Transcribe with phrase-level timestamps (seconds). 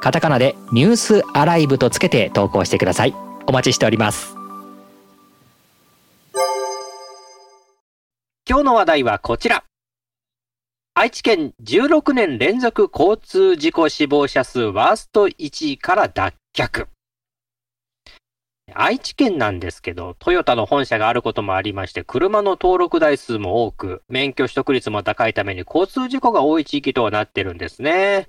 [0.00, 3.14] カタカナでニュースアライブとつけて投稿してください。
[3.46, 4.34] お待ちしております。
[8.48, 9.64] 今日の話題はこちら。
[10.94, 16.86] 愛知県16年連続交通事故死亡者数ワースト1位から脱却。
[18.74, 28.28] 愛知県なんですけど、トヨタの本社があることもありまして、車の登録台数も多く、免許取得率も高いために交通事故が多い地域とはなってるんですね。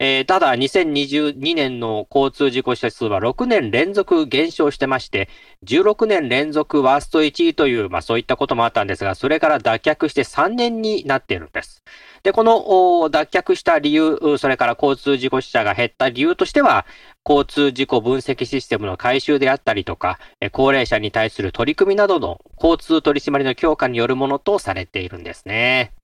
[0.00, 5.28] えー、ただ、2022年の交通事故者数は6年連続減少してまして、
[5.64, 11.82] 16年連続ワースト1位という、まあそういったこともあったんですが、それから脱却して3年になっているんです。
[12.22, 16.86] で、この脱却した理由、それから交通事故死者が減った理由としては、
[17.28, 20.20] 交通事故分析システムの改修であったりとか、
[20.52, 25.97] 高齢者に対する取り組みなどの交通取り締まりの強化によるものとされているんですね。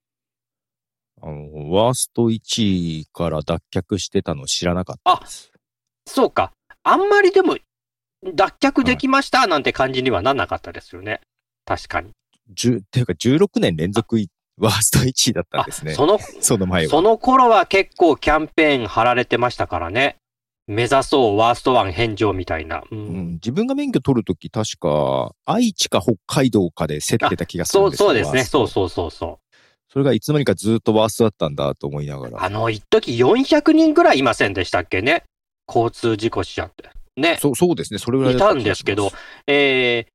[1.21, 5.51] あの、ワースト1位から脱却してたの知らなかったです。
[5.53, 5.59] あ、
[6.07, 6.51] そうか。
[6.83, 7.57] あんまりでも、
[8.23, 11.21] 脱却できましたなんて感じにはなんなかったですよね。
[11.65, 12.11] 確かに。
[12.53, 14.17] じゅ、ていうか16年連続
[14.57, 15.93] ワースト1位だったんですね。
[15.93, 16.89] その、 その前は。
[16.89, 20.17] その頃は結構キャンペーン貼られてましたからね。
[20.67, 22.83] 目指そうワーストワン返上みたいな。
[22.89, 28.43] うん、うん、自分が免許取るとき確か、愛知か北海道かで競ってた気がするんですよそう、そうですね。
[28.45, 29.44] そうそうそうそう。
[29.95, 32.43] それがいつの間にかずっとワーストだったんだと思いながら。
[32.43, 35.23] あの、一時400人ぐらいいませんでしたっけね？
[35.69, 36.89] 交通事故死者って。
[37.15, 37.37] ね。
[37.39, 37.99] そう、そうですね。
[37.99, 39.11] それぐらいいたんですけど、
[39.47, 40.05] え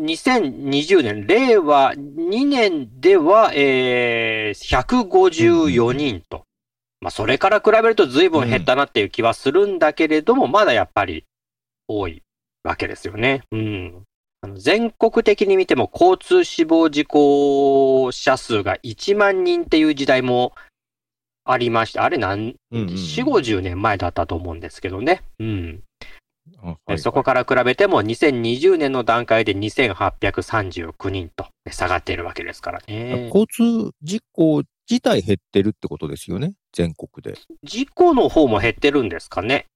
[0.00, 6.38] ー、2020年、令和2年では、えー、154人と。
[6.38, 6.42] うん、
[7.02, 11.26] まあ、それから比べると随分減ったなっていう気はするんだけれども、うん、まだやっぱり
[11.86, 12.24] 多い
[12.64, 13.42] わけですよね。
[13.52, 14.02] うん。
[14.56, 20.52] 全国的に見ても交通死亡事故者数が1万人っていう時代も
[21.44, 25.22] ありまして、あれ何、うんうん、4、50年前だったと思うんですけどね。
[25.40, 25.82] うん。
[26.62, 33.26] はいはい、そこから比べても2020年の段階で2839人と下がっているわけですからね。
[33.26, 37.38] 交通事故自体減ってるってことですよね、全国で。
[37.64, 39.66] 事故の方も減ってるんですかね。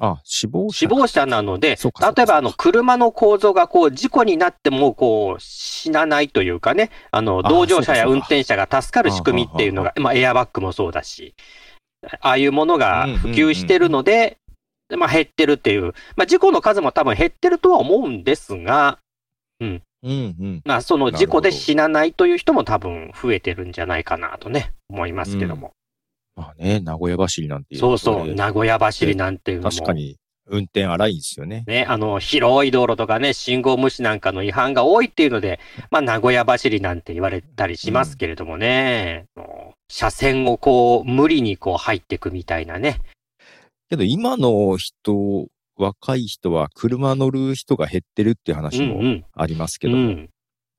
[0.00, 0.78] あ、死亡者？
[0.78, 11.34] 死亡者なので、例えばあの、車の構造がこう、事故になってもこう、死なないというかね、あの、同乗者や運転者が助かる仕組みっていうのが、まあ、エアバッグもそうだし、
[12.20, 14.38] ああいうものが普及してるので、
[14.96, 18.98] まあ、減ってるっていう、まあ、事故の数も多分減ってるとは思うんですが、
[19.60, 19.82] うん。
[20.02, 25.72] うんうん、まあ、その事故で死なないという人も多分増えてるんじゃないかなとね、思いますけども。
[26.36, 27.80] まあね、名古屋走りなんていう。
[27.80, 29.70] そうそう、名古屋走りなんていうのも。
[29.70, 30.16] 確かに、
[30.48, 31.64] 運転荒いですよね。
[31.66, 35.58] ね、あの、広い道路とかね、信号無視なんかの違反が多いっていうので、
[35.90, 39.44] まあ、名古屋走りなんて言われたりしますけれどもね、うん、
[39.88, 43.00] 車線をこう、無理にこう入っていくみたいなね。
[43.88, 50.30] けど、今の人、若い人は車乗る人が減ってるっていう話もありますけども、うんうん、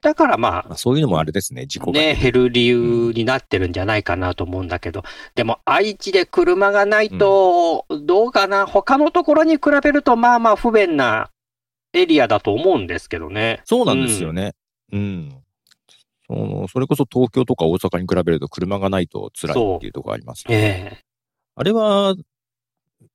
[0.02, 2.00] だからまあ、そういうのもあれですね、事故が。
[2.00, 5.04] ね、減る理由になってるんじゃないかなと思うんだけど、
[5.34, 11.32] でも愛知で車がないと、どうかな、うん、他のところに比べるとまあまあ不便な
[11.94, 13.62] エリアだと思うんですけどね。
[13.66, 14.54] そうなんですよね。
[14.92, 15.00] うん。
[15.00, 15.44] うん、
[16.28, 20.56] そのそれこそ東京とか大阪に比べると車がないと辛いっていうところありますね。
[20.56, 21.00] ええー、
[21.56, 22.14] あれは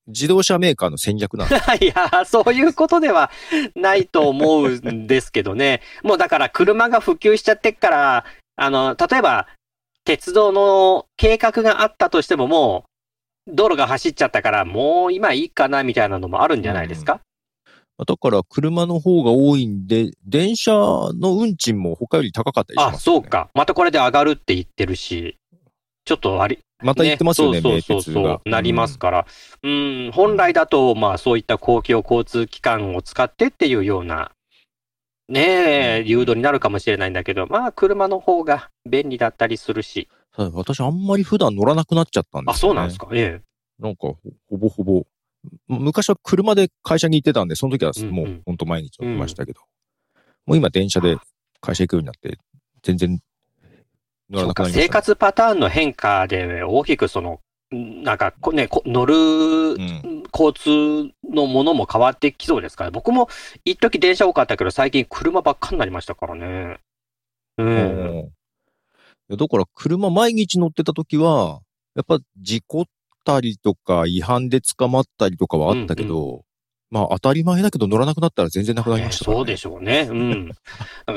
[0.08, 3.30] 自動車メーカーの戦略なんです いや、そういうことでは
[3.74, 5.80] ないと思うんですけどね。
[6.02, 8.24] もうだから車が普及しちゃってっから、
[8.56, 9.48] あの、例えば、
[10.04, 12.84] 鉄道の計画があったとしてもも
[13.46, 17.20] う、道路が走っちゃったから、もう今いいかなみたいなのもあるんじゃないですか、
[17.98, 23.50] うん、だから車の方が多いんで、電車の運賃も他より高かったりします、ね、あ、そうか。
[23.54, 25.36] またこれで上がるって言ってるし、
[26.04, 29.26] ちょっとあり、また言ってますよね、ねそうそうそうなりますから。
[29.62, 34.32] うん、本来だと、まあそういった公共交通機関を使ってっていうような、
[35.28, 40.08] ねえ、誘導になるかもしれないんだけど、まあ車の方が便利だったりするし。
[40.36, 42.72] 私あんまり普段乗らなくなっちゃったんですよ、ね。
[42.72, 43.08] あ、そうなんですか？
[43.12, 43.82] ええ。
[43.82, 44.14] なんか、
[44.48, 45.04] ほぼほぼ、
[45.68, 49.60] 昔は車で会社に行ってたんで、その時はもう本当毎日乗ってましたけど、
[50.14, 51.16] うんうん、もう今電車で
[51.60, 52.38] 会社行くようになって、
[52.82, 53.20] 全然
[54.34, 57.40] そうか、生活パターンの変化で大きくその、
[57.70, 59.14] なんかね、乗る
[60.32, 63.28] 交通のものも変わってきそうですから、僕も
[63.64, 66.78] 一時電車多かったけど、最近車ばっかになりましたからね。
[67.58, 68.32] うん。
[69.30, 71.60] だから車毎日乗ってた時は、
[71.94, 72.84] やっぱ事故っ
[73.24, 76.42] たりとか違反で捕まったりとかはあったけど、うんうん、
[76.90, 80.08] まあ当たり前だけど乗らなくなったら全然なくなりました、ね、そうでしょうね。
[80.10, 80.52] うん。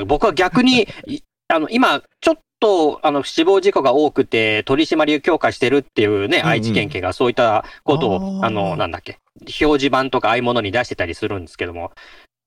[0.06, 0.86] 僕は逆に、
[1.48, 11.92] あの、今、ちょっと、あの、死亡事故が多くて、取り締まりを強化してるっていうね、うんうん、愛知県警がそういったことを、あの、なんだっけ、表示板とかああいうものに出してたりするんですけども、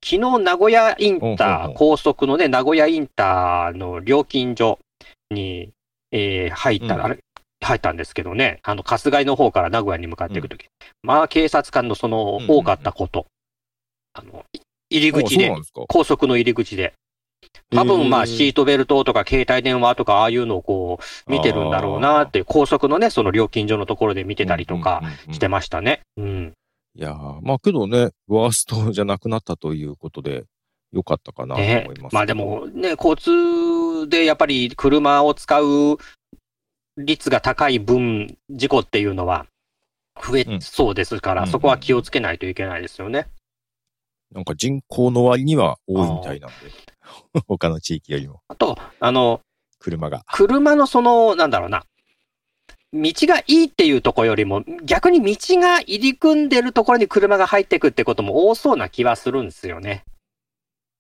[0.04, 4.80] 昨日名古屋インター、高速のね、名古屋インターの料金所
[5.30, 5.72] に、
[6.12, 7.20] えー、入った、うん、あれ、
[7.62, 10.70] 入ったんですけどね、あの、春日井の方から名古屋に向かっていくとき、うん、
[11.04, 13.26] まあ、警察官のその、多かったこと、
[14.14, 14.46] あの、
[14.90, 15.54] 入り口で、
[15.88, 16.94] 高速の入り口で、
[17.72, 26.02] 多分まあシートベルトとか携帯電話とかああいうのをこう見てるんだろうなって、高速のね、その料金所のところで見てたりとかしてましたね。
[26.18, 26.54] うん。
[26.96, 30.46] いやまあけどね、ワーストじゃなくなったということで、
[30.92, 35.98] よかったかなと思います、ね、まあでもね、交通でやっぱり車を使う
[36.98, 39.46] 率が高い分、事故っていうのは
[40.22, 43.28] 増えそうですから、うん、そこは気をつけないといけないですよね。
[44.32, 46.56] なんか人口の割には多いみたいなんで、
[47.48, 48.42] 他の地域よりも。
[48.48, 49.42] あと、あの、
[49.80, 50.24] 車が。
[50.32, 51.86] 車のその、なんだろうな、
[52.94, 60.04] 道がいいっていうところよりも、逆に道が入り組んでるところに車が入っていくってことも多そうな気はするんですよね。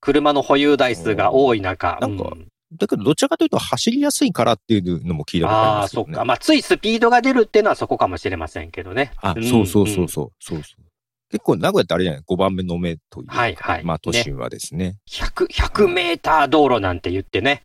[0.01, 1.97] 車の保有台数が多い中。
[1.99, 6.25] なんか、うんだけど、どちらかというと走りやすいからっていうのも聞いたことあります、ね、ああ、そっか。
[6.25, 9.11] まあ、ついスピードが出るっていうのはそこかもしれませんけどね。
[9.17, 10.31] あ、うん、そうそうそうそう。
[10.39, 10.88] そうそう
[11.29, 13.35] 結構、名古屋ってあれじゃない ?5 番目の目というか。
[13.35, 13.83] はいはい。
[13.83, 14.85] まあ、都心はですね。
[14.85, 17.63] ね100、100メーター道路なんて言ってね、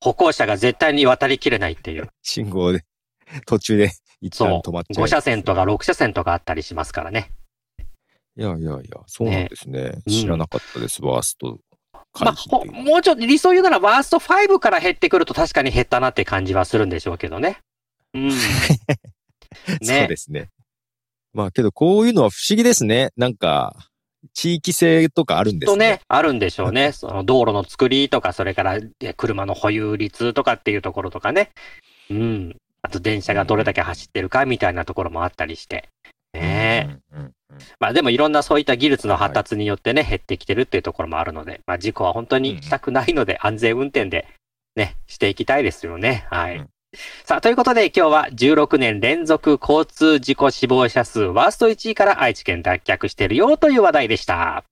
[0.00, 2.08] 歩行者が絶対に渡りきれないっていう。
[2.22, 2.84] 信号で、
[3.46, 3.90] 途中で
[4.20, 7.32] 一旦止まっちゃう、5車線とか6車線とかあったりしますからね。
[8.36, 9.90] いやいやいや、そうなんですね。
[9.90, 11.58] ね知らなかったです、うん、ワースト
[12.18, 17.58] まあ、もうちょっと理想言うならワースト5から減ってくると確かに減ったなって感じはするんでしょうけどね。
[18.14, 18.28] うん。
[18.30, 18.36] ね、
[19.82, 20.50] そうですね。
[21.32, 23.10] まあけどこういうのは不思議ですね。
[23.16, 23.74] なんか、
[24.34, 25.72] 地域性とかあるんですね。
[25.72, 26.92] とね、あるんでしょうね。
[26.92, 28.78] その道路の作りとか、それから
[29.16, 31.50] 車の保有率とかっていうところとかね。
[32.10, 32.56] うん。
[32.82, 35.88] あと電車がどれだけ走ってるかみたいなところもあったりして。
[36.32, 37.30] ねえ。
[37.78, 44.28] まあでもいろんなそういった技術の発達によってね、はい、減ってきてるっていうところもあるので、まあ事故は本当にしたくないので、安全運転で
[44.76, 46.26] ね、していきたいですよね。
[46.30, 46.64] はい。
[47.24, 54.64] さあ、ということで今日は16年連続交通事故死亡者数ワースト1位から愛知県脱却してるよという話題でした。